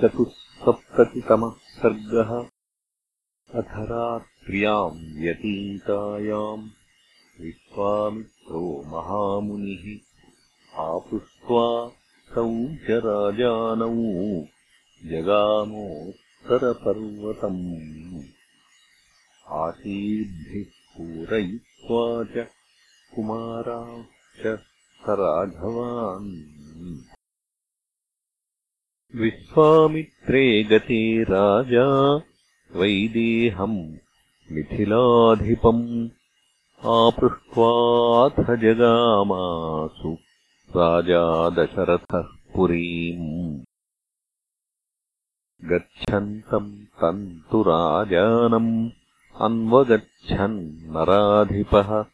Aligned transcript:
चतुःसप्ततितमः 0.00 1.54
सर्गः 1.76 2.30
अथ 3.60 3.72
रात्र्याम् 3.90 4.98
व्यतीतायाम् 5.20 6.66
विश्वामित्रो 7.40 8.62
महामुनिः 8.92 9.84
आपृष्ट्वा 10.86 11.64
तौ 12.34 12.46
च 12.86 13.00
राजानौ 13.06 13.90
जगामोत्तरपर्वतम् 15.12 16.22
आशीर्भिः 19.64 20.70
पूरयित्वा 20.94 22.02
च 22.34 22.46
कुमाराश्च 23.14 24.42
स 25.04 25.18
राघवान् 25.22 26.32
विश्वामित्रे 29.16 30.64
गते 30.64 31.22
राजा 31.22 32.16
वैदेहम् 32.76 33.94
मिथिलाधिपम्। 34.52 36.08
आपृष्ट्वाथ 36.84 38.56
जगामासु 38.56 40.12
राजा 40.76 41.50
दशरथः 41.50 42.22
पुरीम्। 42.54 43.60
गच्छन्तम् 45.70 46.72
तन्तु 46.72 47.62
राजानम् 47.62 48.90
अन्वगच्छन् 49.40 50.92
नराधिपः। 50.92 52.04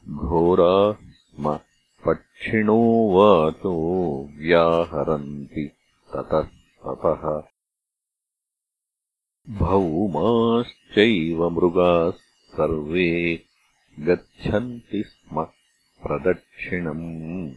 घोरा 0.08 0.92
स्म 0.92 1.58
पक्षिणो 2.06 3.12
वाचो 3.12 3.74
व्याहरन्ति 4.38 5.70
ततः 6.14 6.48
ततः। 6.86 7.42
भौमाश्चैव 9.58 11.50
मृगाः 11.50 12.12
सर्वे 12.52 13.42
गच्छन्ति 14.00 15.04
स्म 15.06 15.46
प्रदक्षिणम्। 16.02 17.52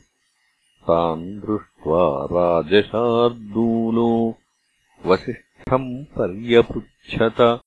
तान् 0.84 1.40
दृष्ट्वा 1.40 2.26
राजशार्दूलो 2.26 4.36
वसिष्ठम् 5.06 6.06
पर्यपृच्छत 6.06 7.62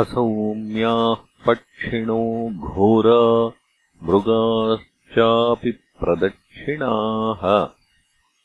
असौम्याः 0.00 1.14
पक्षिणो 1.46 2.22
घोरा 2.68 3.20
मृगाश्चापि 4.06 5.70
प्रदक्षिणाः। 5.70 7.42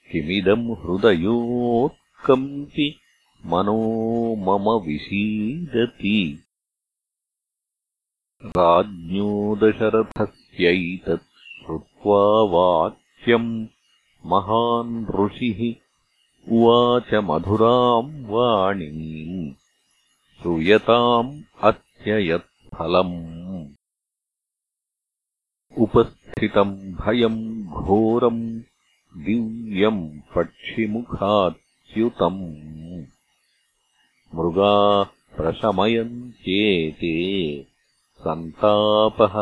किमिदम् 0.09 0.67
हृदयोत्कम्पि 0.81 2.87
मनो 3.45 3.77
मम 4.45 4.67
विषीदति 4.87 6.19
राज्ञो 8.45 9.31
दशरथस्यैतत् 9.63 11.27
श्रुत्वा 11.65 12.21
वाक्यम् 12.53 13.51
महान् 14.25 15.05
ऋषिः 15.19 15.59
उवाच 16.51 17.09
मधुराम् 17.29 18.11
वाणीम् 18.25 19.28
श्रूयताम् 20.41 21.31
अस्य 21.63 22.19
यत्फलम् 22.29 23.17
उपस्थितम् 25.77 26.75
भयम् 27.01 27.41
घोरम् 27.81 28.41
दिव्यम् 29.25 30.01
पक्षिमुखाच्युतम्। 30.35 32.41
मृगाः 34.35 35.03
प्रशमयन्त्येते 35.37 37.15
सन्तापः 38.23 39.35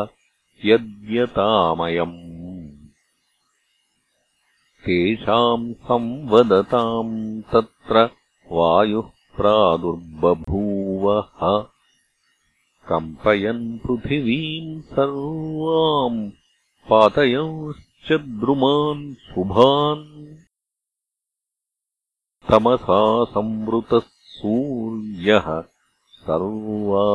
यद्यतामयम् 0.64 2.18
तेषाम् 4.84 5.72
संवदताम् 5.88 7.16
तत्र 7.42 8.08
वायुः 8.52 9.10
प्रादुर्बभूवः। 9.38 11.22
कम्पयन् 12.88 13.78
पृथिवीम् 13.78 14.82
सर्वाम् 14.82 16.30
पातयंश्च 16.90 18.12
द्रुमान् 18.12 19.14
शुभान्। 19.14 20.36
तमसा 22.50 23.24
संवृतः 23.24 23.98
सूर्यः 24.08 25.60
सर्वा 26.12 27.06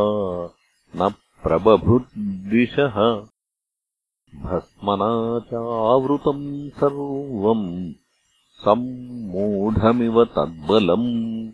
न 0.96 1.10
प्रबभुद्विषः। 1.44 3.26
भस्मना 4.36 5.40
चावृतम् 5.40 6.70
सर्वम् 6.70 7.94
सम्मूढमिव 8.56 10.26
तद्बलम् 10.26 11.52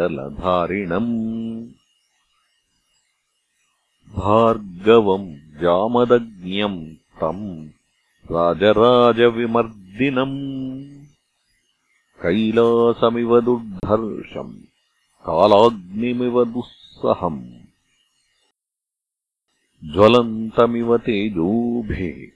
भार्गवम् 4.17 5.37
जामदज्ञम् 5.37 6.95
तम् 7.21 7.69
राजराजविमर्दिनम्। 8.31 9.49
कैलासमिव 12.23 13.41
दुर्धर्षम् 13.41 14.55
कालाग्निमिव 15.27 16.45
दुःसहम्। 16.45 17.51
ज्वलन्तमिव 19.93 20.99
तेजोभिः 20.99 22.29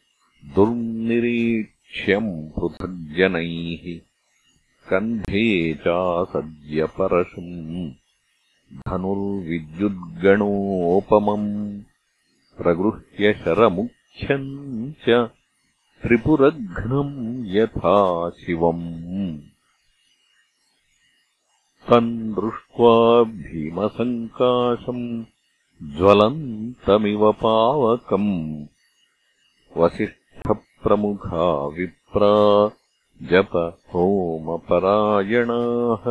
दुर्निरीक्ष्यम् 0.54 2.50
पृथग्जनैः 2.50 4.11
कन्धे 4.90 5.74
चासज्यपरशुम् 5.74 7.90
धनुर्विद्युद्गणोपमम् 8.88 11.80
प्रगृह्य 12.58 13.32
शरमुख्यम् 13.32 14.92
च 14.92 15.30
त्रिपुरघ्नम् 16.02 17.46
यथा 17.46 18.30
शिवम्। 18.30 19.40
तम् 21.88 22.34
दृष्ट्वा 22.34 23.22
भीमसङ्काशम् 23.22 25.24
ज्वलन्तमिव 25.96 27.32
पावकम्। 27.32 28.66
वसिष्ठप्रमुखा 29.76 31.66
विप्रा 31.66 32.70
जप 33.30 33.52
होमपरायणाः 33.94 36.04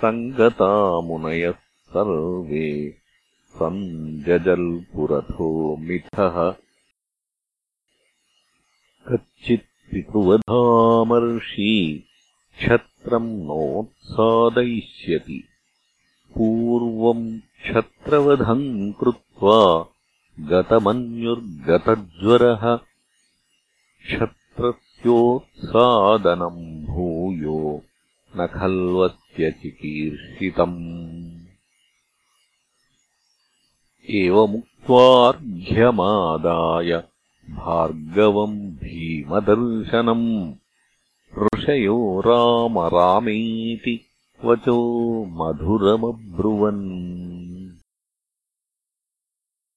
सङ्गतामुनयः 0.00 1.58
सर्वे 1.92 2.68
सञ्जल्पुरथो 3.58 5.48
मिथः 5.76 6.36
कच्चित्पितृवधामर्षि 9.08 11.72
क्षत्रम् 12.58 13.30
नोत्सादयिष्यति। 13.48 15.40
पूर्वम् 16.34 17.38
क्षत्रवधम् 17.38 18.92
कृत्वा 18.92 19.60
गतमन्युर्गतज्वरः 20.40 22.64
क्षत्रस्योत्सादनम् 24.98 26.86
भूयो 26.86 27.82
न 28.36 28.46
खल्वस्त्यचिकीर्षितम् 28.46 31.40
एवमुक्त्वार्घ्यमादाय 34.10 37.04
भार्गवम् 37.50 38.60
भीमदर्शनम् 38.60 40.52
ऋषयो 41.42 42.20
राम 42.20 42.78
रामेति 42.78 44.00
वचो 44.44 45.24
मधुरमब्रुवन्। 45.24 47.08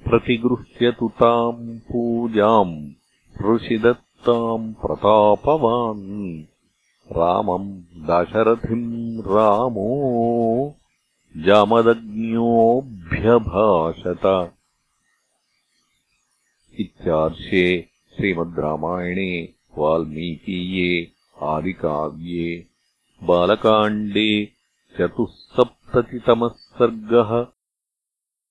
प्रतिगृह्यतु 0.10 1.10
ताम् 1.10 1.80
पूजाम् 1.80 2.92
ऋषिदत्ताम् 4.22 4.74
प्रतापवान्। 4.74 6.46
रामम् 7.12 7.84
दाशरथिम् 8.08 9.22
रामो 9.22 10.76
जामदज्ञोऽभ्यभाषत 11.38 14.26
इत्यार्षे 16.80 17.66
श्रीमद् 18.16 18.60
रामायणे 18.60 19.54
वाल्मीकीये 19.78 21.12
आदिकाव्ये 21.42 22.68
बालकाण्डे 23.24 24.54
चतुःसप्ततितमः 24.98 26.48
सर्गः 26.48 27.32